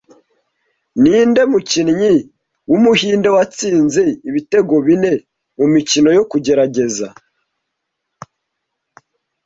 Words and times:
Ninde 1.01 1.41
mukinnyi 1.51 2.13
wumuhinde 2.69 3.29
watsinze 3.35 4.03
ibitego 4.29 4.73
bine 4.85 5.11
mumikino 5.57 6.09
yo 6.17 6.23
kugerageza 6.31 7.07